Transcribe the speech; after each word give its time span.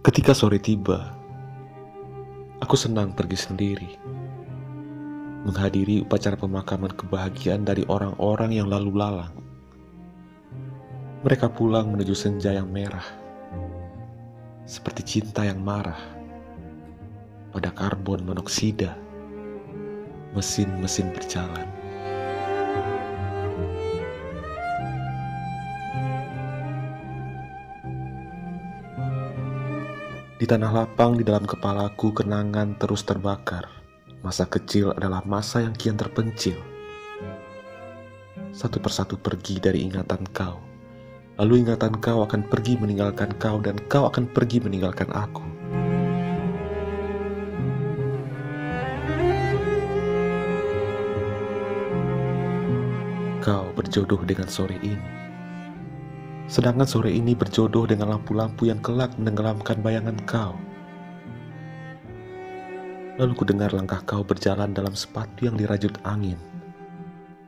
Ketika 0.00 0.32
sore 0.32 0.56
tiba, 0.56 1.12
aku 2.56 2.72
senang 2.72 3.12
pergi 3.12 3.36
sendiri, 3.36 4.00
menghadiri 5.44 6.00
upacara 6.00 6.40
pemakaman 6.40 6.88
kebahagiaan 6.96 7.68
dari 7.68 7.84
orang-orang 7.84 8.56
yang 8.56 8.72
lalu 8.72 8.96
lalang. 8.96 9.36
Mereka 11.20 11.52
pulang 11.52 11.92
menuju 11.92 12.16
senja 12.16 12.48
yang 12.48 12.72
merah, 12.72 13.04
seperti 14.64 15.04
cinta 15.04 15.44
yang 15.44 15.60
marah 15.60 16.00
pada 17.52 17.68
karbon 17.68 18.24
monoksida, 18.24 18.96
mesin-mesin 20.32 21.12
berjalan. 21.12 21.68
Di 30.40 30.48
tanah 30.48 30.72
lapang 30.72 31.20
di 31.20 31.24
dalam 31.28 31.44
kepalaku 31.44 32.16
kenangan 32.16 32.72
terus 32.80 33.04
terbakar. 33.04 33.68
Masa 34.24 34.48
kecil 34.48 34.96
adalah 34.96 35.20
masa 35.28 35.60
yang 35.60 35.76
kian 35.76 36.00
terpencil. 36.00 36.56
Satu 38.48 38.80
persatu 38.80 39.20
pergi 39.20 39.60
dari 39.60 39.84
ingatan 39.84 40.24
kau. 40.32 40.56
Lalu 41.36 41.68
ingatan 41.68 41.92
kau 42.00 42.24
akan 42.24 42.48
pergi 42.48 42.80
meninggalkan 42.80 43.36
kau 43.36 43.60
dan 43.60 43.76
kau 43.92 44.08
akan 44.08 44.32
pergi 44.32 44.64
meninggalkan 44.64 45.12
aku. 45.12 45.44
Kau 53.44 53.68
berjodoh 53.76 54.24
dengan 54.24 54.48
sore 54.48 54.80
ini. 54.80 55.19
Sedangkan 56.50 56.82
sore 56.82 57.14
ini 57.14 57.38
berjodoh 57.38 57.86
dengan 57.86 58.10
lampu-lampu 58.18 58.66
yang 58.66 58.82
kelak 58.82 59.14
menenggelamkan 59.14 59.78
bayangan 59.86 60.18
kau. 60.26 60.58
Lalu 63.22 63.32
ku 63.38 63.46
dengar 63.46 63.70
langkah 63.70 64.02
kau 64.02 64.26
berjalan 64.26 64.74
dalam 64.74 64.98
sepatu 64.98 65.46
yang 65.46 65.54
dirajut 65.54 65.94
angin. 66.02 66.34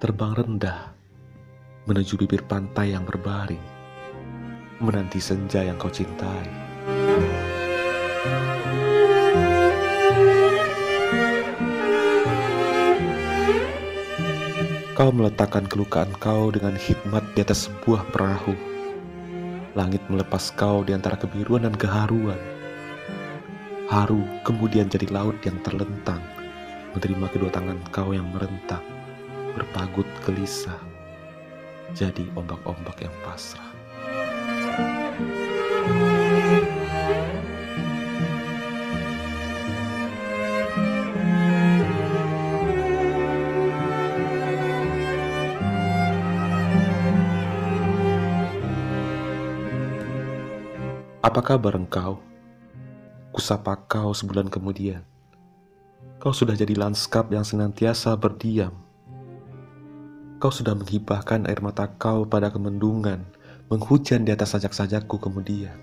Terbang 0.00 0.32
rendah 0.32 0.96
menuju 1.84 2.16
bibir 2.24 2.40
pantai 2.48 2.96
yang 2.96 3.04
berbaring. 3.04 3.60
Menanti 4.80 5.20
senja 5.20 5.60
yang 5.60 5.76
kau 5.76 5.92
cintai. 5.92 6.48
Kau 14.96 15.12
meletakkan 15.12 15.68
kelukaan 15.68 16.08
kau 16.16 16.48
dengan 16.48 16.72
hikmat 16.72 17.20
di 17.36 17.44
atas 17.44 17.68
sebuah 17.68 18.08
perahu. 18.16 18.75
Langit 19.76 20.00
melepas 20.08 20.56
kau 20.56 20.80
di 20.80 20.96
antara 20.96 21.20
kebiruan 21.20 21.68
dan 21.68 21.76
keharuan. 21.76 22.40
Haru 23.92 24.24
kemudian 24.40 24.88
jadi 24.88 25.04
laut 25.12 25.36
yang 25.44 25.60
terlentang, 25.60 26.24
menerima 26.96 27.28
kedua 27.28 27.52
tangan 27.52 27.76
kau 27.92 28.16
yang 28.16 28.24
merentak, 28.32 28.80
berpagut 29.52 30.08
gelisah, 30.24 30.80
jadi 31.92 32.24
ombak-ombak 32.32 33.04
yang 33.04 33.12
pasrah. 33.20 33.75
Apa 51.26 51.42
kabar 51.42 51.74
engkau? 51.74 52.22
Kusapa 53.34 53.74
kau 53.90 54.14
sebulan 54.14 54.46
kemudian. 54.46 55.02
Kau 56.22 56.30
sudah 56.30 56.54
jadi 56.54 56.78
lanskap 56.78 57.34
yang 57.34 57.42
senantiasa 57.42 58.14
berdiam. 58.14 58.70
Kau 60.38 60.54
sudah 60.54 60.78
menghibahkan 60.78 61.50
air 61.50 61.58
mata 61.58 61.90
kau 61.98 62.22
pada 62.30 62.46
kemendungan, 62.54 63.26
menghujan 63.66 64.22
di 64.22 64.30
atas 64.30 64.54
sajak-sajakku 64.54 65.18
kemudian. 65.18 65.74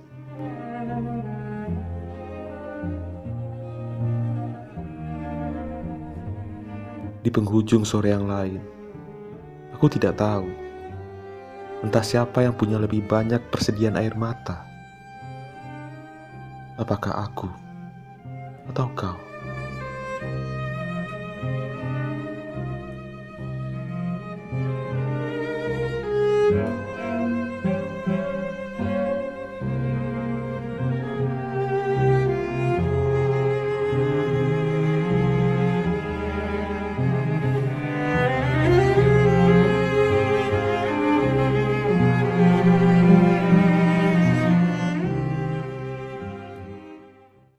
Di 7.20 7.28
penghujung 7.28 7.84
sore 7.84 8.16
yang 8.16 8.32
lain, 8.32 8.64
aku 9.76 9.92
tidak 9.92 10.16
tahu 10.16 10.48
entah 11.84 12.00
siapa 12.00 12.48
yang 12.48 12.56
punya 12.56 12.80
lebih 12.80 13.04
banyak 13.04 13.44
persediaan 13.52 14.00
air 14.00 14.16
mata 14.16 14.72
apakah 16.84 17.16
aku 17.24 17.48
atau 18.68 18.88
kau? 18.92 19.16